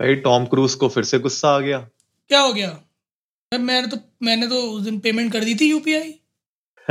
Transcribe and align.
भाई 0.00 0.14
Tom 0.14 0.46
cruise 0.46 0.74
को 0.74 0.88
फिर 0.88 1.04
से 1.04 1.18
गुस्सा 1.18 1.48
आ 1.48 1.60
गया। 1.60 1.88
क्या 2.28 2.40
हो 2.40 2.52
गया? 2.52 2.80
अब 3.52 3.60
मैंने 3.60 3.88
तो 3.88 3.98
मैंने 4.22 4.46
तो 4.46 4.62
उस 4.62 4.82
दिन 4.82 4.98
पेमेंट 4.98 5.32
कर 5.32 5.44
दी 5.44 5.54
थी 5.54 5.70
यूपीआई 5.70 6.20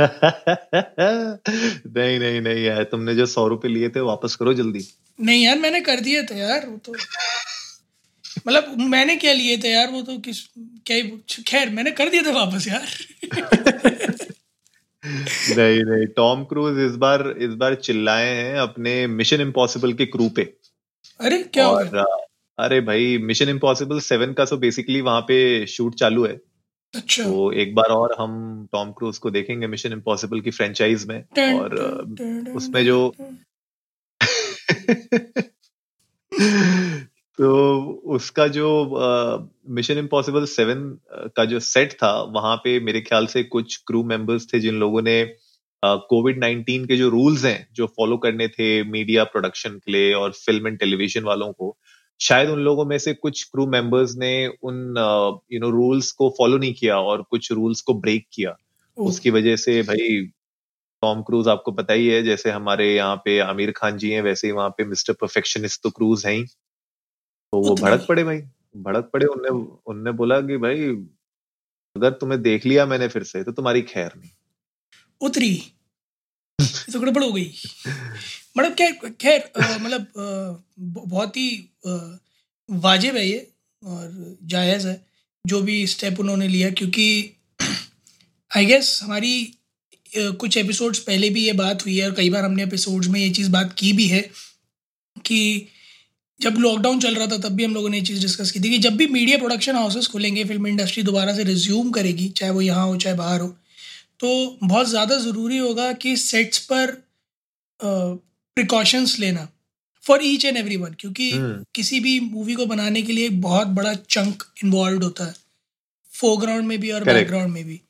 नहीं 0.00 2.18
नहीं 2.18 2.40
नहीं 2.40 2.64
यार 2.64 2.82
तुमने 2.82 3.14
जो 3.14 3.26
सौ 3.26 3.48
रुपए 3.48 3.68
लिए 3.68 3.88
थे 3.88 4.00
वापस 4.00 4.36
करो 4.36 4.54
जल्दी। 4.54 4.88
नहीं 5.20 5.44
यार 5.44 5.58
मैंने 5.58 5.80
कर 5.80 6.00
दिए 6.00 6.22
थे 6.22 6.38
यार 6.38 6.66
वो 6.66 6.76
तो। 6.76 6.94
मतलब 8.48 8.78
मैंने 8.78 9.16
क्या 9.16 9.32
लिए 9.32 9.56
थे 9.56 9.72
यार 9.72 9.90
वो 9.90 10.02
तो 10.02 10.18
किस 10.18 10.48
क्या 10.58 10.96
ही 10.96 11.42
खैर 11.42 11.70
मैंने 11.70 11.90
कर 11.90 12.08
दिए 12.08 12.22
थे 12.22 12.32
वापस 12.32 12.68
यार। 12.68 12.88
नहीं 15.58 15.84
नहीं 15.84 16.06
टॉम 16.06 16.44
क्रूज 16.44 16.90
इस 16.90 16.96
बार 16.96 17.34
इस 17.38 17.50
बार 17.50 17.74
चिल्लाए 17.74 18.26
हैं 18.26 18.58
अपने 18.58 19.06
मिशन 19.06 19.40
इम्पॉसिबल 19.40 19.92
के 19.92 20.06
क्रू 20.06 20.28
पे। 20.28 20.54
अरे 21.20 21.42
क्या 21.42 21.66
हो 21.66 21.74
और 21.74 21.88
गया? 21.88 22.26
अरे 22.58 22.80
भाई 22.80 23.18
मिशन 23.18 23.48
इम्पॉसिबल 23.48 24.00
सेवन 24.00 24.32
का 24.32 24.44
तो 24.44 24.56
बेसिकली 24.56 25.00
वहाँ 25.00 25.20
पे 25.20 25.66
शूट 25.66 25.94
चालू 25.94 26.26
है। 26.26 26.40
अच्छा। 26.94 27.24
तो 27.24 27.52
एक 27.52 27.74
बार 27.74 27.84
और 27.84 28.16
हम 28.20 28.68
टॉम 28.72 28.92
क्रूज 28.92 29.18
को 29.18 29.30
देखेंगे 29.30 29.66
मिशन 29.66 29.92
इम्पॉसिबल 29.92 30.40
की 30.40 30.50
फ्रेंचाइज 30.50 31.06
में 31.06 31.24
और 31.60 31.74
उसमें 32.56 32.84
जो 32.84 33.14
तो 37.38 37.84
उसका 38.14 38.46
जो 38.46 38.88
मिशन 39.68 39.98
इम्पॉसिबल 39.98 40.44
सेवन 40.44 40.98
का 41.12 41.44
जो 41.44 41.60
सेट 41.60 41.92
था 41.92 42.22
वहाँ 42.22 42.56
पे 42.56 42.80
मेरे 42.80 43.00
ख्याल 43.00 43.26
से 43.26 43.44
कुछ 43.44 43.76
क्रू 43.76 44.04
मेंबर्स 44.04 44.54
थे 44.54 44.60
जिन 44.60 44.74
लोगों 44.74 45.02
ने 45.02 45.36
कोविड 45.84 46.38
नाइन्टीन 46.38 46.84
के 46.84 46.96
जो 46.96 47.08
रूल्स 47.08 47.44
हैं 47.44 47.68
जो 47.72 47.86
फॉलो 47.86 48.16
करने 48.16 48.48
थे 48.48 48.84
मीडिया 48.84 49.24
प्रोडक्शन 49.24 49.70
के 49.70 49.92
लिए 49.92 50.14
और 50.14 50.32
फ़िल्म 50.32 50.66
एंड 50.66 50.78
टेलीविज़न 50.78 51.22
वालों 51.22 51.52
को 51.52 51.78
शायद 52.20 52.50
उन 52.50 52.60
लोगों 52.60 52.84
में 52.84 52.98
से 52.98 53.14
कुछ 53.14 53.42
क्रू 53.44 53.66
मेंबर्स 53.66 54.14
ने 54.16 54.46
उन 54.46 54.94
यू 55.52 55.60
नो 55.60 55.70
रूल्स 55.70 56.10
को 56.12 56.28
फॉलो 56.38 56.58
नहीं 56.58 56.74
किया 56.74 56.98
और 56.98 57.22
कुछ 57.22 57.52
रूल्स 57.52 57.80
को 57.80 57.94
ब्रेक 57.94 58.26
किया। 58.32 58.56
उसकी 58.98 59.30
वजह 59.30 59.56
से 59.56 59.82
भाई 59.82 60.20
टॉम 61.02 61.22
क्रूज 61.22 61.48
आपको 61.48 61.72
पता 61.72 61.92
ही 61.92 62.06
है 62.08 62.22
जैसे 62.22 62.50
हमारे 62.50 62.94
यहाँ 62.94 63.16
पे 63.16 63.38
आमिर 63.38 63.70
खान 63.70 63.98
जी 63.98 64.10
हैं 64.10 64.22
वैसे 64.22 64.46
ही 64.46 64.52
वहाँ 64.52 64.68
पे 64.68 64.84
मिस्टर 64.84 65.12
परफेक्शनिस्ट 65.12 65.82
तो 65.82 65.90
क्रूज 65.90 66.26
हैं 66.26 66.32
ही। 66.34 66.44
तो 66.44 67.60
वो 67.60 67.74
भड़क 67.74 68.06
पड़े 68.08 68.24
भाई 68.24 68.38
भड़क 68.76 69.10
पड़े। 69.12 69.26
उनने 69.26 69.48
उनने 69.86 70.12
बोला 70.12 70.40
कि 70.40 70.56
भाई 70.56 70.88
अगर 71.96 72.10
तुम्हें 72.10 72.40
देख 72.42 72.66
लिया 72.66 72.86
मैंने 72.86 73.08
फिर 73.08 73.22
से 73.22 73.42
तो 73.44 73.52
तुम्हारी 73.52 73.82
खैर 73.82 74.12
नहीं। 74.16 74.30
उतरी। 75.20 75.54
तो 75.54 75.83
गड़बड़ 76.96 77.22
हो 77.24 77.32
गई। 77.32 77.50
मतलब 78.56 78.74
क्या 78.74 78.90
खैर 79.20 79.50
मतलब 79.58 80.62
बहुत 80.80 81.36
ही 81.36 81.48
वाजिब 82.68 83.16
है 83.16 83.26
ये 83.26 83.46
और 83.82 84.36
जायज़ 84.44 84.86
है, 84.88 85.00
जो 85.44 85.60
भी 85.62 85.86
स्टेप 85.86 86.20
उन्होंने 86.20 86.48
लिया, 86.48 86.70
क्योंकि 86.70 87.30
आई 88.56 88.66
गेस 88.66 88.98
हमारी 89.02 89.54
कुछ 90.12 90.56
एपिसोड्स 90.56 90.98
पहले 91.00 91.30
भी 91.30 91.44
ये 91.46 91.52
बात 91.54 91.84
हुई 91.84 91.96
है 91.98 92.08
और 92.08 92.14
कई 92.14 92.30
बार 92.30 92.44
हमने 92.44 92.62
एपिसोड्स 92.62 93.08
में 93.08 93.20
ये 93.20 93.30
चीज़ 93.30 93.50
बात 93.50 93.74
की 93.78 93.92
भी 93.92 94.06
है 94.06 94.20
कि 95.24 95.68
जब 96.40 96.54
लॉकडाउन 96.58 97.00
चल 97.00 97.14
रहा 97.14 97.26
था, 97.26 97.38
तब 97.38 97.52
भी 97.56 97.64
हम 97.64 97.74
लोगों 97.74 97.88
ने 97.88 97.98
ये 97.98 98.04
चीज़ 98.04 98.20
डिस्कस 98.20 98.50
की 98.50 98.60
थी 98.60 98.70
कि 98.70 98.78
जब 98.78 98.96
भी 98.96 99.06
मीडिया 99.08 99.38
प्रोडक्शन 99.38 99.76
हाउसेस 99.76 100.06
खुलेंगे 100.06 100.44
फ़िल्म 100.44 100.66
इंडस्ट्री 100.66 101.02
दोबारा 101.02 101.34
से 101.34 101.44
रिज्यूम 101.44 101.90
करेगी, 101.90 102.28
चाहे 102.28 102.52
वो 102.52 102.60
यहाँ 102.60 102.86
हो, 102.86 102.96
चाहे 102.96 103.16
बाहर 103.16 103.40
हो 103.40 103.54
तो 104.20 104.58
बहुत 104.62 104.88
ज़्यादा 104.88 105.16
ज़रूरी 105.16 105.58
होगा 105.58 105.92
कि 105.92 106.16
सेट्स 106.16 106.58
पर 106.58 106.96
प्रिकॉशंस 107.80 109.18
लेना 109.18 109.48
for 110.04 110.20
each 110.22 110.44
and 110.44 110.56
every 110.56 110.76
one 110.76 110.94
क्योंकि 111.00 111.30
हम्म। 111.30 111.64
किसी 111.74 112.00
भी 112.00 112.18
मूवी 112.20 112.54
को 112.54 112.66
बनाने 112.66 113.02
के 113.02 113.12
लिए 113.12 113.26
एक 113.26 113.40
बहुत 113.40 113.66
बड़ा 113.66 113.94
चंक 113.94 114.42
इन्वॉल्व 114.64 115.02
होता 115.02 115.26
है 115.26 115.34
फोरग्राउंड 116.12 116.66
में 116.66 116.78
भी 116.80 116.90
और 116.90 117.04
बैकग्राउंड 117.04 117.52
में 117.52 117.64
भी। 117.64 117.80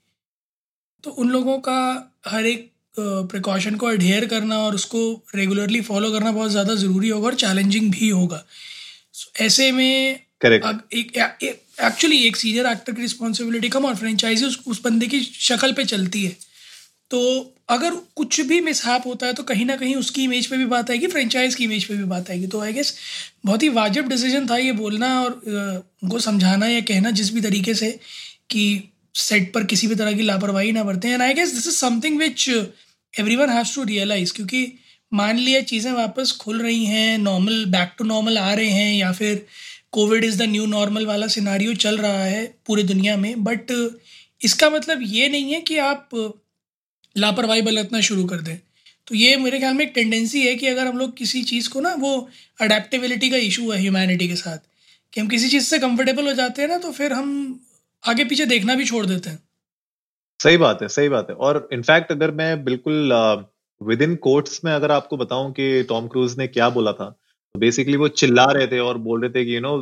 तो 1.05 1.11
उन 1.11 1.31
लोगों 1.31 1.59
का 1.59 1.81
हर 2.27 2.47
एक 2.47 2.71
प्रिकॉशन 2.99 3.75
को 3.75 3.87
अडेयर 3.87 4.27
करना 4.27 4.59
और 4.59 4.75
उसको 4.75 5.01
रेगुलरली 5.35 5.81
फॉलो 5.81 6.11
करना 6.13 6.33
बहुत 6.33 6.51
ज़्यादा 6.51 6.75
ज़रूरी 6.75 7.09
होगा 7.09 7.27
और 7.27 7.35
चैलेंजिंग 7.35 7.91
भी 7.93 8.09
होगा। 8.09 8.45
So, 9.15 9.41
ऐसे 9.41 9.73
में 9.73 10.24
एक्चुअली 10.45 12.17
एक 12.27 12.37
सीनियर 12.37 12.67
एक्टर 12.67 12.93
की 12.93 13.03
रिस्पॉन्सिबिलिटी 13.03 13.69
कम 13.69 13.85
और 13.85 13.95
फ्रेंचाइजी 13.97 14.45
उस, 14.47 14.59
उस 14.67 14.81
बंदे 14.83 15.07
की 15.07 15.21
शक्ल 15.21 15.73
पे 15.73 15.85
चलती 15.85 16.25
है। 16.25 16.37
तो 17.11 17.51
अगर 17.71 17.95
कुछ 18.17 18.41
भी 18.41 18.61
मिसहैप 18.61 19.03
होता 19.07 19.27
है 19.27 19.33
तो 19.33 19.43
कहीं 19.43 19.65
ना 19.67 19.77
कहीं 19.77 19.95
उसकी 19.97 20.25
इमेज 20.25 20.47
पे 20.47 20.57
भी 20.57 20.65
बात 20.67 20.91
आएगी 20.91 21.07
फ्रेंचाइज 21.07 21.55
की 21.55 21.65
इमेज 21.65 21.85
पे 21.85 21.95
भी 21.95 22.05
बात 22.05 22.31
आएगी। 22.31 22.47
तो 22.47 22.61
आई 22.61 22.73
गेस 22.73 22.95
बहुत 23.47 23.63
ही 23.63 23.69
वाजिब 23.69 24.09
डिसीज़न 24.09 24.47
था 24.51 24.57
ये 24.57 24.73
बोलना 24.73 25.09
और 25.23 25.41
उनको 26.03 26.19
समझाना 26.19 26.67
या 26.69 26.81
कहना 26.81 27.11
जिस 27.11 27.33
भी 27.35 27.41
तरीके 27.41 27.75
से 27.75 27.91
कि 28.51 28.65
सेट 29.15 29.53
पर 29.55 29.65
किसी 29.65 29.87
भी 29.87 29.95
तरह 29.95 30.13
की 30.13 30.23
लापरवाही 30.23 30.73
ना 30.73 30.83
बरतें। 30.85 31.09
And 31.11 31.23
I 31.23 31.35
guess 31.35 31.53
this 31.55 31.67
is 31.67 31.75
something 31.75 32.19
which 32.19 32.49
every 32.49 33.37
one 33.37 33.51
has 33.51 33.75
to 33.75 33.85
realise 33.85 34.33
क्योंकि 34.33 34.67
मान 35.13 35.39
लिया 35.39 35.61
चीज़ें 35.63 35.91
वापस 35.93 36.33
खुल 36.41 36.63
रही 36.63 36.85
हैं 36.85 37.19
नॉर्मल 37.19 37.65
बैक 37.71 37.95
टू 37.99 38.05
नॉर्मल 38.05 38.39
आ 38.39 38.53
रहे 38.55 38.71
हैं 38.71 38.95
या 38.95 39.13
फिर 39.13 39.47
covid 39.95 40.25
is 40.25 40.39
the 40.39 40.49
new 40.49 40.67
normal 40.67 41.07
वाला 41.07 41.27
सिनारियो 41.29 41.75
चल 41.83 41.99
रहा 41.99 42.25
है 42.25 42.45
पूरी 42.67 42.83
दुनिया 42.83 43.17
में 43.17 43.45
बट 43.45 43.73
इसका 44.41 44.71
मतलब 44.71 45.01
ये 45.09 45.29
नहीं 45.29 45.53
है 45.53 45.61
कि 45.61 45.79
आप 45.79 46.09
लापरवाही 47.17 47.63
बरतना 47.63 48.01
शुरू 48.01 48.25
कर 48.25 48.41
दें। 48.41 48.57
तो 49.07 49.15
ये 49.15 49.37
मेरे 49.37 49.59
ख्याल 49.59 49.75
में 49.75 49.85
एक 49.85 49.93
टेंडेंसी 49.95 50.47
है 50.47 50.55
कि 50.55 50.67
अगर 50.67 50.87
हम 50.87 50.99
लोग 50.99 51.17
किसी 51.17 51.43
चीज़ 51.45 51.69
को 51.71 51.81
ना, 51.81 51.95
वो 51.95 52.29
अडेप्टेबिलिटी 52.61 53.31
का 53.31 53.37
इशू 53.39 53.71
है 53.71 53.79
ह्यूमैनिटी 53.81 54.29
के 54.29 54.37
साथ, 54.37 54.59
कि 55.13 55.21
हम 55.21 55.29
किसी 55.29 55.49
चीज़ 55.49 55.65
से 55.65 55.79
कंफर्टेबल 55.79 56.27
हो 56.27 56.33
जाते 56.35 56.63
हैं 56.63 56.69
ना 56.69 56.79
तो 56.79 56.91
फिर 56.93 57.13
हम 57.13 57.61
आगे 58.05 58.25
पीछे 58.25 58.47
देखना 58.47 58.75
भी 58.75 58.85
छोड़ 58.85 59.05
देते 59.07 59.31
हैं। 59.31 59.39
सही 60.41 60.57
बात 60.57 60.83
है, 60.83 60.89
सही 60.89 61.09
बात 61.09 61.27
है। 61.31 61.37
और 61.37 61.69
इनफैक्ट 61.73 62.13
अगर 62.13 62.31
मैं 62.33 62.65
बिल्कुल 62.65 63.13
विद 63.81 64.03
इन 64.03 64.15
कोर्ट्स 64.23 64.61
में 64.65 64.73
अगर 64.73 64.91
आपको 64.93 65.17
बताऊँ 65.17 65.53
कि 65.53 65.83
टॉम 65.85 66.09
क्रूज 66.09 66.39
ने 66.39 66.47
क्या 66.49 66.69
बोला 66.71 66.93
था 66.93 67.15
बेसिकली 67.58 67.98
वो 67.98 68.08
चिल्ला 68.22 68.46
रहे 68.58 68.68
थे 68.72 68.80
और 68.80 68.98
बोल 69.08 69.22
रहे 69.22 69.30
थे 69.36 69.46
कि 69.46 69.56
you 69.56 69.62
know 69.62 69.78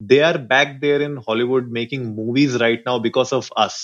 they 0.00 0.18
are 0.30 0.38
back 0.52 0.78
there 0.80 1.02
in 1.02 1.16
Hollywood 1.28 1.70
making 1.78 2.06
movies 2.16 2.56
right 2.62 2.84
now 2.86 3.00
because 3.06 3.32
of 3.34 3.48
us 3.58 3.78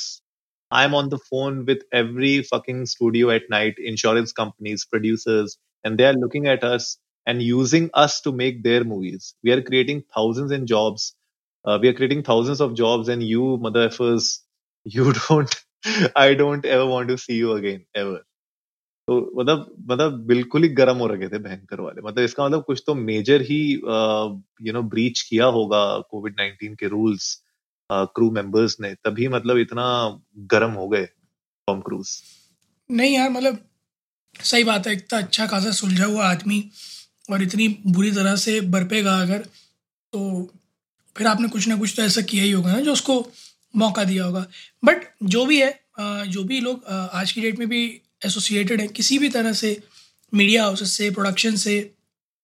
I 0.72 0.84
am 0.84 0.94
on 0.94 1.08
the 1.08 1.18
phone 1.30 1.58
with 1.70 1.86
every 1.94 2.40
fucking 2.52 2.84
studio 2.96 3.30
at 3.32 3.46
night 3.50 3.80
insurance 3.92 4.32
companies 4.42 4.84
producers 4.90 5.58
and 5.86 5.96
they 5.96 6.04
are 6.04 6.14
looking 6.18 6.46
at 6.48 6.64
us 6.64 6.96
and 7.26 7.42
using 7.42 7.90
us 7.94 8.20
to 8.20 8.32
make 8.32 8.62
their 8.62 8.84
movies. 8.84 9.34
We 9.42 9.52
are 9.52 9.62
creating 9.62 10.04
thousands 10.14 10.52
in 10.52 10.66
jobs. 10.66 11.14
Uh, 11.64 11.78
we 11.80 11.88
are 11.88 11.94
creating 11.94 12.22
thousands 12.22 12.60
of 12.60 12.74
jobs, 12.74 13.08
and 13.08 13.22
you, 13.22 13.56
mother 13.56 13.88
effers, 13.88 14.40
you 14.84 15.12
don't. 15.28 15.54
I 16.16 16.34
don't 16.34 16.64
ever 16.64 16.86
want 16.86 17.08
to 17.08 17.18
see 17.18 17.34
you 17.34 17.52
again, 17.52 17.84
ever. 17.94 18.22
तो 19.09 19.15
मतलब 19.35 19.65
मतलब 19.89 20.17
बिल्कुल 20.27 20.63
ही 20.63 20.69
गर्म 20.69 20.97
हो 20.97 21.05
रखे 21.07 21.27
थे 21.27 21.37
भयंकर 21.39 21.79
वाले। 21.81 22.01
मतलब 22.01 22.23
इसका 22.23 22.45
मतलब 22.45 22.63
कुछ 22.63 22.83
तो 22.87 22.93
मेजर 22.95 23.41
ही 23.41 23.61
यू 23.73 24.73
नो 24.73 24.81
ब्रीच 24.89 25.21
किया 25.21 25.45
होगा 25.55 25.79
कोविड 26.11 26.33
नाइनटीन 26.37 26.75
के 26.75 26.87
रूल्स 26.87 27.33
क्रू 27.89 28.29
मेंबर्स 28.31 28.75
ने, 28.81 28.93
तभी 28.95 29.27
मतलब 29.27 29.57
इतना 29.57 29.85
गर्म 30.51 30.71
हो 30.71 30.87
गए 30.89 31.05
टॉम 31.05 31.79
क्रूज 31.81 32.09
नहीं 32.89 33.15
यार 33.15 33.29
मतलब 33.29 33.57
सही 34.35 34.63
बात 34.63 34.87
है, 34.87 34.93
इतना 34.93 35.19
अच्छा 35.19 35.45
खासा 35.47 35.71
सुलझा 35.71 36.05
हुआ 36.05 36.25
आदमी 36.25 36.63
और 37.29 37.43
इतनी 37.43 37.67
बुरी 37.87 38.11
तरह 38.11 38.35
से 38.35 38.59
बरपेगा 38.69 39.15
अगर 39.21 39.39
तो 40.13 40.21
फिर 41.15 41.27
आपने 41.27 41.47
कुछ 41.47 41.67
ना 41.67 41.77
कुछ 41.77 41.95
तो 41.95 42.03
ऐसा 42.03 42.21
किया 42.23 42.43
ही 42.43 42.51
होगा 42.51 42.73
ना 42.73 42.79
जो 42.81 42.93
उसको 42.93 43.15
मौका 43.73 44.03
दिया 44.03 44.25
होगा। 44.25 44.45
बट 44.83 45.03
जो 45.25 45.45
भी 45.45 45.59
है 45.61 46.27
जो 46.29 46.43
भी 46.43 46.59
लोग 46.59 46.85
आज 47.13 47.31
की 47.31 47.41
डेट 47.41 47.59
में 47.59 47.67
भी 47.69 47.81
एसोसिएटेड 48.21 48.81
हैं 48.81 48.89
किसी 48.91 49.17
भी 49.19 49.29
तरह 49.29 49.53
से 49.53 49.77
मीडिया 50.33 50.63
हाउसेस 50.63 50.91
से 50.91 51.09
प्रोडक्शन 51.11 51.55
से, 51.55 51.91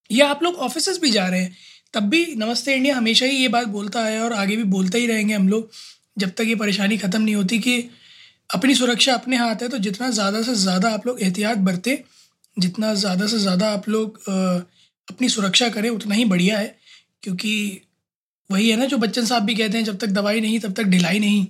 या 0.10 0.28
आप 0.30 0.44
लोग 0.44 0.56
ऑफ़िस 0.58 1.00
भी 1.02 1.10
जा 1.12 1.28
रहे 1.28 1.42
हैं, 1.42 1.56
तब 1.94 2.04
भी 2.10 2.26
नमस्ते 2.36 2.76
इंडिया 2.76 2.96
हमेशा 2.96 3.26
ही 3.26 3.38
ये 3.38 3.48
बात 3.50 3.68
बोलता 3.70 4.04
है 4.06 4.20
और 4.22 4.34
आगे 4.34 4.56
भी 4.56 4.64
बोलते 4.72 5.00
ही 5.00 5.08
रहेंगे 5.08 5.34
हम 5.34 5.48
लोग, 5.50 5.70
जब 6.18 6.32
तक 6.32 6.44
ये 6.44 6.56
परेशानी 6.56 6.98
ख़त्म 6.98 7.22
नहीं 7.22 7.36
होती 7.36 7.60
कि 7.60 7.90
अपनी 8.50 8.76
सुरक्षा 8.76 9.14
अपने 9.14 9.38
हाथ 9.38 9.62
है 9.62 9.68
तो 9.70 9.78
जितना 9.80 10.10
ज़्यादा 10.12 10.42
से 10.42 10.54
ज़्यादा 10.56 10.90
आप 10.92 11.08
लोग 11.08 11.22
एहतियात 11.22 11.58
बरतें, 11.60 11.98
जितना 12.58 12.94
ज़्यादा 12.96 13.28
से 13.28 13.40
ज़्यादा 13.40 13.72
आप 13.74 13.90
लोग 13.90 14.20
अपनी 15.08 15.30
सुरक्षा 15.30 15.70
करें, 15.70 15.90
उतना 15.90 16.16
ही 16.16 16.26
बढ़िया 16.26 16.58
है, 16.58 16.76
क्योंकि 17.24 17.82
वही 18.50 18.70
है 18.70 18.78
ना 18.78 18.86
जो 18.86 18.98
बच्चन 18.98 19.26
साहब 19.26 19.44
भी 19.44 19.56
कहते 19.56 19.78
हैं, 19.78 19.86
जब 19.86 19.98
तक 19.98 20.08
दवाई 20.10 20.42
नहीं, 20.42 20.60
तब 20.60 20.74
तक 20.74 20.84
ढिलाई 20.86 21.20
नहीं। 21.20 21.46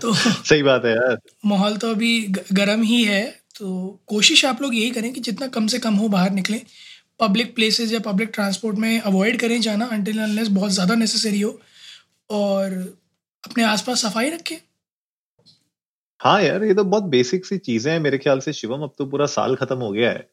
तो 0.00 0.12
सही 0.44 0.62
बात 0.62 0.84
है 0.84 0.92
यार। 0.92 1.16
माहौल 1.46 1.76
तो 1.76 1.90
अभी 1.90 2.10
गर्म 2.52 2.82
ही 2.82 3.02
है 3.04 3.22
तो 3.56 3.68
कोशिश 4.08 4.44
आप 4.44 4.62
लोग 4.62 4.74
यही 4.74 4.90
करें 4.90 5.12
कि 5.12 5.20
जितना 5.20 5.46
कम 5.48 5.66
से 5.66 5.78
कम 5.78 5.94
हो 5.94 6.08
बाहर 6.08 6.30
निकलें। 6.32 6.60
पब्लिक 7.20 7.54
प्लेसेस 7.54 7.92
या 7.92 8.00
पब्लिक 8.02 8.30
ट्रांसपोर्ट 8.34 8.78
में 8.78 9.00
अवॉइड 9.02 9.40
करें 9.40 9.60
जाना 9.62 9.86
अनटिल 9.92 10.20
अनलेस 10.22 10.48
बहुत 10.52 10.70
ज़्यादा 10.72 10.94
नेसेसरी 10.96 11.40
हो। 11.40 11.58
और 12.30 12.72
अपने 13.44 13.64
आसपास 13.64 14.02
सफ़ाई 14.02 14.30
रखें। 14.30 14.56
हाँ 16.20 16.40
यार 16.42 16.62
ये 16.64 16.74
तो 16.74 16.84
बहुत 16.84 17.04
बेसिक 17.08 17.46
सी 17.46 17.56
चीज़ें 17.60 17.90
हैं 17.92 17.98
मेरे 18.00 18.18
ख्याल 18.18 18.40
से 18.40 18.52
शिवम 18.52 18.82
अब 18.82 18.92
तो 18.98 19.06
पूरा 19.06 19.26
साल 19.28 19.54
खत्म 19.56 19.76
हो 19.78 19.90
गया 19.92 20.10
है। 20.10 20.28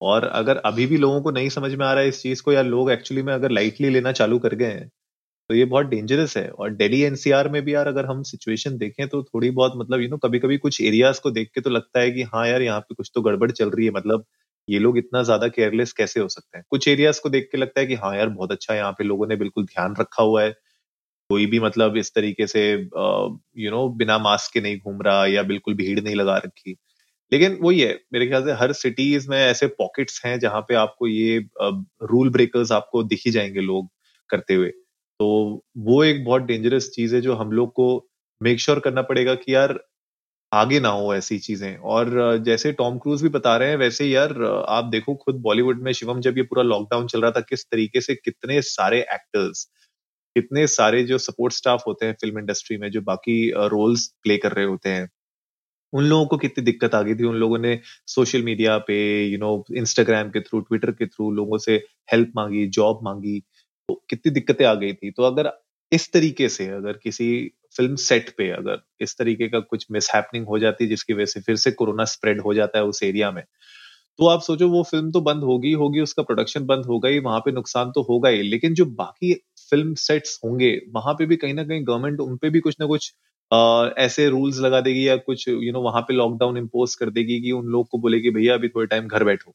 और 0.00 0.24
अगर 0.26 0.56
अभी 0.66 0.86
भी 0.86 0.96
लोगों 0.98 1.20
को 1.22 1.30
नहीं 1.32 1.48
समझ 1.50 1.72
में 1.74 1.86
आ 1.86 1.92
रहा 1.92 2.02
है 2.02 2.08
इस 2.08 2.22
चीज़ 2.22 2.42
को 2.42 2.52
या 2.52 2.62
लोग 2.64 2.90
एक्चुअली 2.90 3.22
में 3.22 3.32
अगर 3.34 3.50
लाइटली 3.52 3.90
लेना 3.90 4.12
चालू 4.14 4.38
कर 4.40 4.54
गए 4.56 4.72
हैं 4.72 4.90
तो 5.50 5.54
ये 5.54 5.64
बहुत 5.66 5.86
डेंजरस 5.86 6.36
है। 6.36 6.48
और 6.50 6.70
दिल्ली 6.72 7.00
एनसीआर 7.02 7.48
में 7.48 7.60
भी 7.64 7.74
यार 7.74 7.86
अगर 7.88 8.06
हम 8.06 8.22
सिचुएशन 8.24 8.76
देखें 8.78 9.06
तो 9.08 9.22
थोड़ी 9.24 9.50
बहुत 9.52 9.72
मतलब 9.76 10.00
यू 10.00 10.08
नो 10.08 10.16
कभी 10.18 10.38
कभी 10.38 10.56
कुछ 10.58 10.80
एरियाज़ 10.82 11.20
को 11.22 11.30
देख 11.32 11.50
के 11.54 11.60
तो 11.60 11.70
लगता 11.70 12.00
है 12.00 12.10
कि 12.12 12.22
हाँ 12.24 12.46
यार, 12.48 12.62
यहाँ 12.62 12.80
पे 12.80 12.94
कुछ 12.94 13.10
तो 13.14 13.22
गड़बड़ 13.22 13.50
चल 13.52 13.70
रही 13.70 13.84
है। 13.86 13.90
मतलब 13.92 14.24
ये 14.68 14.78
लोग 14.78 14.98
इतना 14.98 15.22
ज़्यादा 15.22 15.48
केयरलेस 15.48 15.92
कैसे 15.94 16.20
हो 16.20 16.28
सकते 16.28 16.58
हैं? 16.58 16.64
कुछ 16.70 16.88
एरियाज़ 16.88 17.20
को 17.22 17.28
देख 17.30 17.48
के 17.52 17.58
लगता 17.58 17.80
है 17.80 17.86
कि 17.86 17.94
हाँ 17.96 18.14
यार, 18.16 18.28
बहुत 18.30 18.52
अच्छा 18.52 18.74
यहाँ 18.74 18.92
पे 18.92 19.04
लोगों 19.04 19.26
ने 19.26 19.36
बिल्कुल 19.36 19.64
ध्यान 19.66 19.94
रखा 20.00 20.22
हुआ 20.24 20.42
है। 20.42 20.50
कोई 21.30 21.46
भी 21.46 21.60
मतलब 21.60 21.96
इस 21.98 22.12
तरीके 22.14 22.46
से 22.48 22.62
यू 22.72 23.70
नो 23.70 23.88
बिना 23.96 24.18
मास्क 24.20 24.52
के 24.54 24.60
नहीं 24.60 24.78
घूम 24.78 25.02
रहा 25.02 25.26
या 25.28 25.42
बिल्कुल 25.44 25.74
भीड़ 25.76 26.00
नहीं 26.00 26.14
लगा 26.16 26.36
रखी। 26.38 26.76
लेकिन 27.32 27.58
वही 27.62 27.80
है, 27.80 27.94
मेरे 28.12 28.26
ख्याल 28.28 28.44
से 28.44 28.52
हर 28.56 28.72
सिटीज़ 28.74 29.28
में 29.30 29.38
ऐसे 29.40 29.68
पॉकेट्स 29.76 30.22
हैं 30.24 30.38
जहाँ 30.40 30.60
पे 30.64 30.76
आपको 30.76 31.08
ये 31.08 31.38
रूल 32.04 32.30
ब्रेकर्स 32.32 32.72
आपको 32.74 33.02
दिख 33.04 33.28
जाएँगे 33.30 33.60
लोग 33.62 33.88
करते 34.30 34.54
हुए। 34.54 34.72
तो 35.20 35.26
वो 35.80 36.02
एक 36.04 36.24
बहुत 36.24 36.42
डेंजरस 36.42 36.88
चीज़ 36.94 37.14
है 37.14 37.20
जो 37.20 37.34
हम 37.34 37.52
लोग 37.52 37.70
को 37.74 37.86
मेक 38.40 38.60
श्योर 38.60 38.76
sure 38.76 38.84
करना 38.84 39.02
पड़ेगा 39.02 39.34
कि 39.34 39.54
यार 39.54 39.78
आगे 40.52 40.80
ना 40.80 40.90
हो 40.90 41.14
ऐसी 41.14 41.38
चीज़ें। 41.40 41.76
और 41.78 42.10
जैसे 42.44 42.72
टॉम 42.74 42.98
क्रूज 42.98 43.22
भी 43.22 43.28
बता 43.30 43.56
रहे 43.56 43.70
हैं, 43.70 43.76
वैसे 43.76 44.06
यार, 44.06 44.32
आप 44.68 44.84
देखो 44.86 45.14
खुद 45.16 45.36
बॉलीवुड 45.42 45.82
में 45.84 45.92
शिवम, 45.92 46.20
जब 46.20 46.38
ये 46.38 46.42
पूरा 46.44 46.62
लॉकडाउन 46.64 47.06
चल 47.08 47.22
रहा 47.22 47.30
था, 47.32 47.40
किस 47.42 47.64
तरीके 47.66 48.00
से 48.02 48.14
कितने 48.16 48.60
सारे 48.64 49.00
एक्टर्स 49.14 49.64
कितने 50.36 50.66
सारे 50.68 51.02
जो 51.04 51.18
सपोर्ट 51.18 51.52
स्टाफ 51.54 51.82
होते 51.86 52.06
हैं 52.06 52.14
फ़िल्म 52.20 52.38
इंडस्ट्री 52.38 52.76
में, 52.78 52.90
जो 52.90 53.00
बाकी 53.02 53.50
रोल्स 53.68 54.06
प्ले 54.24 54.36
कर 54.38 54.52
रहे 54.52 54.66
होते 54.66 54.90
हैं, 54.90 55.08
उन 55.92 56.04
लोगों 56.04 56.26
को 56.28 56.36
कितनी 56.38 56.64
दिक्कत 56.64 56.94
आ 56.94 57.02
गई 57.02 57.14
थी? 57.16 57.24
उन 57.24 57.36
लोगों 57.36 57.58
ने 57.58 57.78
सोशल 58.08 58.42
मीडिया 58.44 58.78
पे 58.88 58.96
यू 59.26 59.38
नो 59.38 59.64
इंस्टाग्राम 59.78 60.30
के 60.32 60.40
थ्रू 60.42 60.60
ट्विटर 60.62 60.90
के 60.92 61.06
थ्रू 61.08 61.30
लोगों 61.32 61.58
से 61.60 61.76
हेल्प 62.12 62.32
मांगी 62.36 62.66
जॉब 62.70 63.00
मांगी। 63.04 63.42
कितनी 63.90 64.32
दिक्कतें 64.32 64.66
आ 64.66 64.74
गई 64.74 64.92
थी। 64.92 65.10
तो 65.10 65.22
अगर 65.22 65.52
इस 65.92 66.12
तरीके 66.12 66.48
से 66.48 66.66
अगर 66.66 66.92
किसी 66.92 67.52
फ़िल्म 67.76 67.94
सेट 67.96 68.30
पे 68.30 68.50
अगर 68.50 68.82
इस 69.00 69.16
तरीके 69.18 69.48
का 69.48 69.60
कुछ 69.60 69.86
मिस 69.92 70.10
हो 70.48 70.58
जाती 70.58 70.84
है 70.84 70.90
जिसकी 70.90 71.12
वजह 71.12 71.24
से 71.24 71.40
फिर 71.40 71.56
से 71.56 71.70
कोरोना 71.70 72.04
स्प्रेड 72.04 72.40
हो 72.40 72.54
जाता 72.54 72.78
है 72.78 72.84
उस 72.84 73.02
एरिया 73.02 73.30
में 73.30 73.44
तो 74.18 74.28
आप 74.28 74.40
सोचो 74.40 74.68
वो 74.68 74.82
फ़िल्म 74.82 75.10
तो 75.10 75.20
बंद 75.20 75.42
होगी 75.44 75.72
होगी 75.72 76.00
उसका 76.00 76.22
प्रोडक्शन 76.22 76.66
बंद 76.66 76.86
होगा 76.86 77.08
ही 77.08 77.18
वहाँ 77.18 77.40
पे 77.40 77.52
नुकसान 77.52 77.90
तो 77.90 78.02
होगा 78.02 78.28
ही। 78.28 78.42
लेकिन 78.42 78.74
जो 78.74 78.84
बाकी 78.86 79.34
फ़िल्म 79.70 79.94
सेट्स 79.94 80.40
होंगे 80.44 80.82
वहाँ 80.94 81.14
पे 81.14 81.26
भी 81.26 81.36
कहीं 81.36 81.54
ना 81.54 81.64
कहीं 81.64 81.86
गवर्नमेंट 81.86 82.20
उन 82.20 82.36
पे 82.36 82.50
भी 82.50 82.60
कुछ 82.60 82.76
ना 82.80 82.86
कुछ 82.86 83.14
आ, 83.52 83.88
ऐसे 83.98 84.28
रूल्स 84.28 84.58
लगा 84.60 84.80
देगी 84.80 85.08
या 85.08 85.16
कुछ 85.16 85.48
यू 85.48 85.72
नो 85.72 85.80
वहाँ 85.80 86.02
पे 86.02 86.14
लॉकडाउन 86.14 86.56
इम्पोज 86.56 86.94
कर 86.94 87.10
देगी 87.10 87.40
कि 87.40 87.52
उन 87.52 87.66
लोग 87.66 87.88
को 87.88 87.98
बोलेगी 87.98 88.30
भैया 88.30 88.54
अभी 88.54 88.68
थोड़े 88.68 88.86
टाइम 88.86 89.08
घर 89.08 89.24
बैठो। 89.24 89.54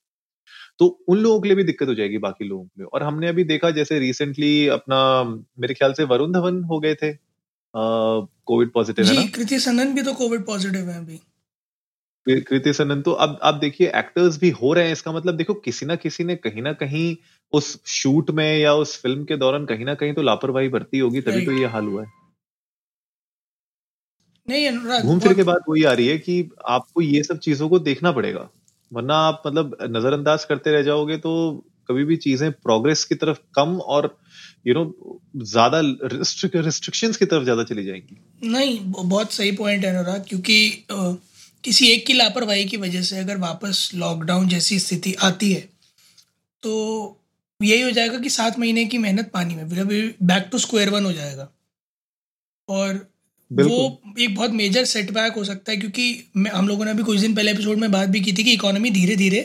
तो 0.83 0.88
उन 1.07 1.18
लोगों 1.18 1.41
के 1.41 1.47
लिए 1.47 1.56
भी 1.56 1.63
दिक्कत 1.63 1.88
हो 1.88 1.94
जाएगी 1.95 2.18
बाकी 2.19 2.45
लोगों 2.45 2.63
के 2.63 2.81
लिए। 2.81 2.88
और 2.94 3.03
हमने 3.03 3.27
अभी 3.27 3.44
देखा 3.44 3.69
जैसे 3.71 4.00
रिसेंटली 4.00 4.68
अपना 4.69 4.97
मेरे 5.24 5.74
ख्याल 5.74 5.94
से 5.94 6.03
वरुण 6.06 6.31
धवन 6.31 6.63
हो 6.63 6.80
गए 6.80 6.95
थे। 6.95 7.12
कोविड 7.74 8.71
पॉजिटिव 8.71 9.06
है 9.06 9.15
ना? 9.15 9.21
कृति 9.35 9.59
सनन 9.59 9.94
भी 9.95 10.01
तो 10.01 10.13
कोविड 10.13 10.45
पॉजिटिव 10.45 10.89
है 10.89 10.97
अभी। 10.97 11.19
कृति 12.27 12.74
सनन 12.74 13.01
तो 13.01 13.12
अब 13.24 13.38
आप 13.44 13.56
देखिए 13.56 13.91
एक्टर्स 13.95 14.39
भी 14.39 14.50
हो 14.51 14.74
रहे 14.74 14.85
हैं 14.85 14.91
इसका 14.94 15.12
मतलब 15.12 15.38
देखो 15.38 15.53
किसी 15.53 15.85
ना 15.85 15.95
किसी 15.95 16.24
ने 16.24 16.35
कहीं 16.35 16.62
ना 16.62 16.74
कहीं 16.74 17.15
उस 17.53 17.68
शूट 17.91 18.31
में 18.31 18.57
या 18.59 18.74
उस 18.74 18.97
फ़िल्म 19.01 19.24
के 19.24 19.38
दौरान 19.38 19.65
कहीं 19.65 19.86
ना 19.86 19.95
कहीं 19.95 20.13
तो 20.13 20.21
लापरवाही 20.21 20.69
बरती 20.69 21.00
होगी 21.00 21.21
तभी 21.21 21.45
तो 21.45 21.51
ये 21.51 21.65
हाल 21.68 21.86
हुआ 21.86 22.03
है। 22.03 22.12
नहीं 24.47 25.01
घूम 25.01 25.19
फिर 25.19 25.33
के 25.33 25.44
बात 25.44 25.63
वही 25.69 25.83
आ 25.83 25.94
रही 25.94 26.07
है 26.07 26.18
कि 26.18 26.50
आपको 26.68 27.01
ये 27.01 27.24
सब 27.24 27.39
चीज़ों 27.39 27.69
को 27.69 27.79
देखना 27.81 28.12
पड़ेगा। 28.12 28.50
वरना 28.93 29.15
आप 29.27 29.41
मतलब 29.47 29.77
नजरअंदाज 29.91 30.43
करते 30.45 30.71
रह 30.71 30.81
जाओगे 30.83 31.17
तो 31.19 31.31
कभी 31.89 32.03
भी 32.05 32.15
चीज़ें 32.19 32.51
प्रोग्रेस 32.53 33.03
की 33.05 33.15
तरफ़ 33.15 33.37
कम 33.55 33.77
और 33.89 34.15
यू 34.67 34.73
नो 34.73 34.83
ज़्यादा 35.43 35.79
रिस्ट्रिक्शंस 36.13 37.17
की 37.17 37.25
तरफ़ 37.25 37.43
ज़्यादा 37.43 37.63
चली 37.65 37.83
जाएँगी। 37.85 38.49
नहीं 38.49 38.79
बहुत 38.83 39.33
सही 39.33 39.51
पॉइंट 39.53 39.85
है 39.85 39.95
अनुराग, 39.95 40.25
क्योंकि 40.29 40.85
किसी 41.63 41.87
एक 41.87 42.05
की 42.05 42.13
लापरवाही 42.13 42.65
की 42.65 42.77
वजह 42.77 43.01
से 43.03 43.17
अगर 43.19 43.37
वापस 43.39 43.89
लॉकडाउन 43.95 44.47
जैसी 44.49 44.79
स्थिति 44.79 45.13
आती 45.23 45.51
है 45.53 45.61
तो 46.63 46.73
यही 47.59 47.81
हो 47.81 47.91
जाएगा 47.91 48.17
कि 48.19 48.29
सात 48.31 48.59
महीने 48.59 48.85
की 48.85 48.97
मेहनत 48.99 49.29
पानी 49.33 49.55
में 49.55 49.67
बैक 50.23 50.47
टू 50.51 50.57
स्क्वायर 50.59 50.89
वन 50.89 51.05
हो 51.05 51.11
जाएगा। 51.13 51.49
और 52.67 53.05
वो 53.53 54.01
एक 54.19 54.35
बहुत 54.35 54.51
मेजर 54.51 54.85
सेटबैक 54.85 55.33
हो 55.33 55.44
सकता 55.44 55.71
है 55.71 55.77
क्योंकि 55.77 56.31
हम 56.53 56.67
लोगों 56.67 56.85
ने 56.85 56.91
अभी 56.91 57.03
कुछ 57.03 57.19
दिन 57.19 57.35
पहले 57.35 57.51
एपिसोड 57.51 57.77
में 57.77 57.91
बात 57.91 58.09
भी 58.09 58.21
की 58.21 58.33
थी 58.33 58.44
कि 58.44 58.53
इकोनॉमी 58.53 58.89
धीरे 58.89 59.15
धीरे 59.15 59.41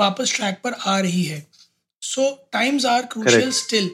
वापस 0.00 0.34
ट्रैक 0.36 0.60
पर 0.64 0.72
आ 0.72 0.98
रही 1.00 1.22
है। 1.22 1.46
So 2.02 2.48
times 2.52 2.86
are 2.86 3.06
crucial 3.06 3.50
still 3.52 3.90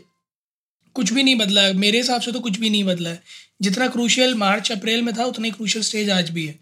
कुछ 0.97 1.13
भी 1.13 1.23
नहीं 1.23 1.37
बदला 1.37 1.63
है। 1.63 1.73
मेरे 1.73 1.99
हिसाब 1.99 2.21
से 2.21 2.33
तो 2.33 2.41
कुछ 2.41 2.59
भी 2.59 2.71
नहीं 2.71 2.85
बदला 2.85 3.11
है। 3.11 3.23
जितना 3.63 3.89
क्रूशियल 3.89 4.35
मार्च 4.35 4.73
अप्रैल 4.73 5.03
में 5.03 5.15
था 5.19 5.25
उतना 5.25 5.45
ही 5.45 5.51
क्रूशियल 5.51 5.85
स्टेज 5.85 6.11
आज 6.11 6.31
भी 6.31 6.47
है। 6.47 6.59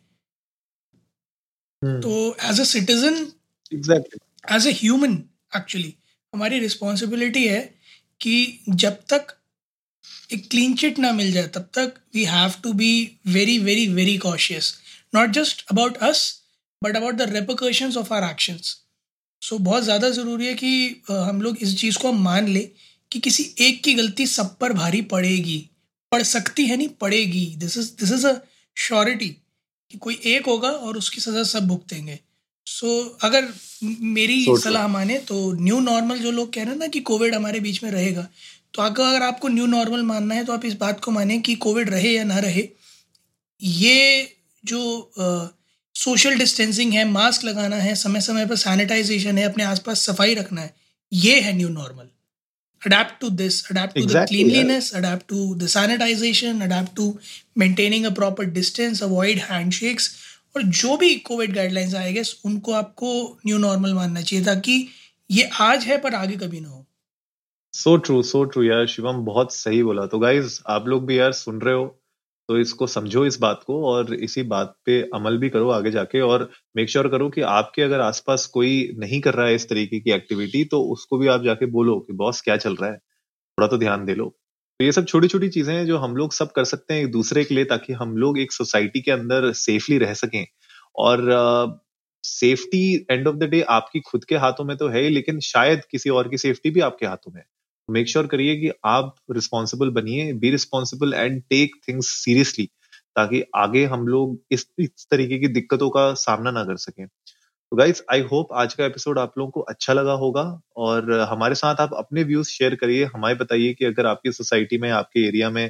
Hmm. 1.83 2.03
तो 2.03 2.37
as 2.45 2.61
a 2.61 2.65
citizen 2.65 3.33
as 4.53 4.67
a 4.67 4.73
human 4.73 5.15
actually 5.57 5.95
हमारी 6.35 6.59
रिस्पॉन्सिबिलिटी 6.59 7.47
है 7.47 7.75
कि 8.21 8.61
जब 8.69 8.93
तक 8.93 9.27
एक 10.33 10.49
क्लीन 10.51 10.75
चिट 10.75 10.99
ना 10.99 11.13
मिल 11.13 11.33
जाए 11.33 11.49
तब 11.49 11.69
तक 11.75 11.95
we 12.15 12.25
have 12.25 12.53
to 12.63 12.73
be 12.73 12.93
very 13.27 13.59
very 13.59 13.87
very 13.89 14.17
cautious 14.19 14.75
not 15.15 15.31
just 15.31 15.65
about 15.73 15.97
us 16.03 16.23
but 16.85 16.97
about 16.97 17.15
the 17.15 17.29
repercussions 17.31 17.97
of 17.97 18.13
our 18.15 18.31
actions 18.31 18.77
so 19.43 19.59
बहुत 19.59 19.83
ज़्यादा 19.83 20.11
ज़रूरी 20.11 20.47
है 20.47 20.55
कि 20.55 21.03
हम 21.11 21.43
लोग 21.43 21.57
इस 21.63 21.77
चीज़ 21.81 21.99
को 21.99 22.13
मान 22.13 22.49
लें 22.49 22.69
कि 23.11 23.19
किसी 23.21 23.45
एक 23.61 23.83
की 23.85 23.95
गलती 23.95 24.27
सब 24.27 24.57
पर 24.59 24.73
भारी 24.73 25.01
पड़ेगी। 25.03 25.59
पड़ 26.13 26.23
सकती 26.23 26.67
है 26.67 26.77
नहीं 26.77 26.89
पड़ेगी। 27.01 27.47
This 27.57 27.77
is 27.79 27.91
this 28.01 28.13
is 28.13 28.27
a 28.27 28.33
surety 28.77 29.29
कि 29.91 29.99
कोई 29.99 30.19
एक 30.27 30.47
होगा 30.47 30.69
और 30.69 30.97
उसकी 30.97 31.21
सज़ा 31.21 31.43
सब 31.43 31.67
भुगतेंगे। 31.69 32.19
सो 32.67 32.87
so, 32.87 33.25
अगर 33.25 33.49
मेरी 33.85 34.45
सलाह 34.63 34.87
माने 34.89 35.19
तो 35.19 35.53
न्यू 35.53 35.81
नॉर्मल 35.81 36.19
जो 36.19 36.31
लोग 36.31 36.53
कह 36.53 36.63
रहे 36.63 36.73
हैं 36.73 36.79
ना 36.79 36.87
कि 36.87 37.01
कोविड 37.01 37.35
हमारे 37.35 37.61
बीच 37.61 37.83
में 37.83 37.91
रहेगा 37.91 38.27
तो 38.75 38.83
अगर 38.83 39.03
अगर 39.03 39.23
आपको 39.23 39.49
न्यू 39.49 39.67
नॉर्मल 39.67 40.03
मानना 40.03 40.35
है 40.35 40.45
तो 40.45 40.53
आप 40.53 40.65
इस 40.65 40.75
बात 40.75 41.01
को 41.01 41.11
माने 41.11 41.39
कि 41.39 41.55
कोविड 41.55 41.91
रहे 41.91 42.11
या 42.13 42.25
ना 42.25 42.39
रहे 42.39 42.69
ये 43.63 44.37
जो 44.65 45.13
सोशल 45.95 46.39
डिस्टेंसिंग 46.39 46.93
है 46.93 47.05
मास्क 47.05 47.45
लगाना 47.45 47.77
है 47.77 47.95
समय 47.95 48.21
समय 48.21 48.47
पर 48.47 48.57
सैनिटाइजेशन 48.57 49.39
है 49.39 49.45
अपने 49.45 49.65
आसपास 49.65 50.01
सफ़ाई 50.01 50.35
रखना 50.35 50.61
है 50.61 50.75
ये 51.13 51.41
है 51.41 51.53
new 51.53 51.69
normal 51.69 52.09
adapt 52.83 53.21
to 53.21 53.29
this 53.31 53.71
adapt 53.71 53.95
to 53.97 54.03
exactly, 54.03 54.43
the 54.43 54.45
cleanliness 54.45 54.93
yeah. 54.93 54.99
adapt 54.99 55.29
to 55.29 55.55
the 55.55 55.65
sanitization 55.65 56.63
adapt 56.65 56.95
to 56.97 57.19
maintaining 57.57 58.05
a 58.07 58.11
proper 58.11 58.45
distance 58.45 59.01
avoid 59.01 59.39
handshakes 59.51 60.09
और 60.57 60.63
जो 60.63 60.97
भी 60.97 61.15
कोविड 61.15 61.55
गाइडलाइंस 61.55 61.95
आएँगे 61.95 62.23
उनको 62.45 62.73
आपको 62.73 63.39
न्यू 63.47 63.59
नॉर्मल 63.59 63.95
मानना 63.95 64.21
चाहिए 64.23 64.45
ताकि 64.45 64.89
ये 65.31 65.49
आज 65.61 65.85
है 65.85 65.99
पर 65.99 66.15
आगे 66.15 66.37
कभी 66.37 66.61
ना 66.61 66.69
हो 66.69 66.84
सो 67.75 67.97
ट्रू 67.99 68.23
सो 68.23 68.43
ट्रू 68.45 68.63
यार, 68.63 68.87
शिवम 68.87 69.25
बहुत 69.25 69.53
सही 69.55 69.83
बोला। 69.83 70.05
तो 70.07 70.19
गाइज़ 70.19 70.59
आप 70.69 70.87
लोग 70.89 71.07
भी 71.07 71.19
यार 71.19 71.33
सुन 71.33 71.61
रहे 71.61 71.75
हो 71.75 71.85
तो 72.49 72.59
इसको 72.59 72.87
समझो 72.87 73.25
इस 73.27 73.39
बात 73.41 73.63
को 73.67 73.81
और 73.87 74.13
इसी 74.17 74.43
बात 74.45 74.75
पे 74.87 75.01
अमल 75.15 75.39
भी 75.39 75.49
करो 75.49 75.71
आगे 75.71 75.91
जाके 75.91 76.21
और 76.21 76.49
मेक 76.77 76.89
श्योर 76.91 77.05
sure 77.05 77.13
करो 77.13 77.29
कि 77.31 77.41
आपके 77.43 77.83
अगर 77.83 78.01
आसपास 78.01 78.47
कोई 78.55 78.75
नहीं 78.99 79.21
कर 79.21 79.35
रहा 79.35 79.47
है 79.47 79.55
इस 79.55 79.69
तरीके 79.69 80.01
की 80.01 80.13
एक्टिविटी 80.13 80.65
तो 80.65 80.81
उसको 80.93 81.19
भी 81.19 81.29
आप 81.29 81.43
जाके 81.45 81.67
बोलो 81.69 81.99
कि 82.01 82.13
बॉस 82.15 82.41
क्या 82.41 82.57
चल 82.57 82.77
रहा 82.77 82.91
है, 82.91 82.97
थोड़ा 82.97 83.69
तो 83.69 83.79
ध्यान 83.79 84.05
दे 84.05 84.15
लो। 84.15 84.27
तो 84.81 84.85
ये 84.85 84.93
सब 84.93 85.07
छोटी 85.07 85.29
छोटी 85.29 85.49
चीज़ें 85.49 85.75
हैं 85.75 85.87
जो 85.87 85.99
हम 85.99 86.17
लोग 86.17 86.33
सब 86.33 86.53
कर 86.53 86.65
सकते 86.65 86.95
हैं 86.95 87.03
एक 87.03 87.11
दूसरे 87.13 87.45
के 87.45 87.55
लिए 87.55 87.65
ताकि 87.65 87.93
हम 87.95 88.17
लोग 88.17 88.39
एक 88.41 88.53
सोसाइटी 88.53 89.01
के 89.01 89.11
अंदर 89.11 89.51
सेफली 89.55 89.99
रह 89.99 90.15
सकें। 90.15 90.45
और 90.99 91.81
safety 92.25 92.85
end 93.11 93.27
of 93.29 93.37
the 93.37 93.49
day 93.51 93.61
आपकी 93.71 94.01
खुद 94.03 94.25
के 94.25 94.37
हाथों 94.37 94.65
में 94.65 94.77
तो 94.77 94.89
है 94.89 95.03
ही, 95.03 95.09
लेकिन 95.11 95.41
शायद 95.43 95.85
किसी 95.91 96.11
और 96.11 96.29
की 96.29 96.39
सेफ्टी 96.39 96.71
भी 96.71 96.81
आपके 96.83 97.07
हाथों 97.07 97.33
में 97.33 97.43
मेक 97.91 98.09
श्योर 98.09 98.27
करिए 98.27 98.57
कि 98.57 98.71
आप 98.85 99.17
रिस्पॉन्सिबल 99.31 99.91
बनिए 99.91 100.33
be 100.33 100.51
responsible 100.51 101.15
and 101.15 101.43
take 101.51 101.71
things 101.89 102.07
seriously 102.07 102.67
ताकि 103.17 103.43
आगे 103.55 103.85
हम 103.85 104.09
लोग 104.09 104.43
इस, 104.51 104.67
इस 104.79 105.07
तरीके 105.11 105.39
की 105.39 105.49
दिक्कतों 105.49 105.91
का 105.91 106.15
सामना 106.15 106.51
ना 106.51 106.65
कर 106.65 106.77
सकें। 106.77 107.07
तो 107.75 107.79
गाइज़ 107.79 108.01
आई 108.13 108.21
होप 108.23 108.49
आज 108.55 108.75
का 108.75 108.85
एपिसोड 108.87 109.19
आप 109.19 109.33
लोगों 109.39 109.51
को 109.51 109.61
अच्छा 109.61 109.93
लगा 109.93 110.13
होगा 110.13 110.43
और 110.79 111.11
हमारे 111.31 111.55
साथ 111.55 111.81
आप 111.81 111.95
अपने 111.99 112.23
व्यूज़ 112.25 112.49
शेयर 112.49 112.75
करिए। 112.75 113.05
हमें 113.05 113.37
बताइए 113.39 113.73
कि 113.75 113.85
अगर 113.85 114.07
आपकी 114.07 114.33
सोसाइटी 114.33 114.79
में, 114.79 114.89
आपके 114.91 115.27
एरिया 115.29 115.49
में 115.51 115.65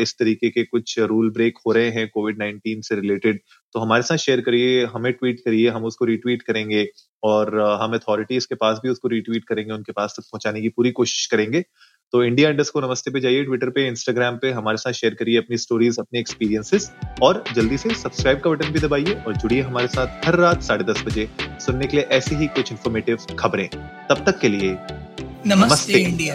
इस 0.00 0.14
तरीके 0.18 0.50
के 0.50 0.62
कुछ 0.64 0.98
रूल 1.00 1.30
ब्रेक 1.30 1.58
हो 1.66 1.72
रहे 1.72 1.90
हैं 1.90 2.08
कोविड 2.08 2.38
नाइन्टीन 2.38 2.80
से 2.80 2.94
रिलेटेड 2.94 3.40
तो 3.74 3.80
हमारे 3.80 4.02
साथ 4.02 4.16
शेयर 4.16 4.40
करिए, 4.40 4.84
हमें 4.86 5.12
ट्वीट 5.12 5.40
करिए, 5.40 5.68
हम 5.68 5.84
उसको 5.84 6.04
रिट्वीट 6.04 6.42
करेंगे 6.42 6.86
और 7.22 7.58
हम 7.82 7.94
अथॉरिटीज 7.94 8.46
के 8.46 8.54
पास 8.54 8.80
भी 8.82 8.88
उसको 8.88 9.08
रिट्वीट 9.08 9.44
करेंगे, 9.44 9.72
उनके 9.72 9.92
पास 9.92 10.14
तक 10.18 10.22
पहुँचाने 10.22 10.60
की 10.60 10.68
पूरी 10.68 10.90
कोशिश 10.92 11.26
करेंगे। 11.26 11.64
तो 12.12 12.22
इंडिया 12.24 12.50
इंडस 12.50 12.68
को 12.70 12.80
नमस्ते 12.80 13.10
पे 13.10 13.20
जाइए 13.20 13.44
ट्विटर 13.44 13.70
पे 13.70 13.86
इंस्टाग्राम 13.88 14.36
पे 14.36 14.50
हमारे 14.50 14.76
साथ 14.76 14.92
शेयर 14.92 15.14
करिए 15.14 15.38
अपनी 15.38 15.56
स्टोरीज 15.56 15.98
अपने 15.98 16.20
एक्सपीरियंसेस 16.20 16.90
और 17.22 17.42
जल्दी 17.54 17.78
से 17.78 17.94
सब्सक्राइब 17.94 18.40
का 18.40 18.50
बटन 18.50 18.72
भी 18.72 18.80
दबाइए 18.80 19.14
और 19.26 19.36
जुड़िए 19.36 19.60
हमारे 19.60 19.88
साथ 19.88 20.26
हर 20.26 20.36
रात 20.36 20.62
साढ़े 20.62 20.84
दस 20.84 21.02
बजे 21.06 21.28
सुनने 21.60 21.86
के 21.86 21.96
लिए 21.96 22.06
ऐसी 22.12 22.34
ही 22.34 22.46
कुछ 22.46 22.72
इन्फॉर्मेटिव 22.72 23.26
खबरें। 23.38 23.68
तब 24.08 24.22
तक 24.26 24.38
के 24.38 24.48
लिए 24.48 24.70
नमस्ते, 24.72 25.54
नमस्ते। 25.54 25.98
इंडिया 26.00 26.34